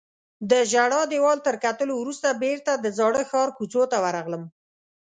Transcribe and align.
د 0.49 0.51
ژړا 0.71 1.01
دیوال 1.13 1.39
تر 1.47 1.55
کتلو 1.65 1.93
وروسته 1.97 2.27
بیرته 2.43 2.71
د 2.77 2.85
زاړه 2.97 3.21
ښار 3.29 3.49
کوڅو 3.57 3.81
ته 3.91 3.97
ورغلم. 4.03 4.43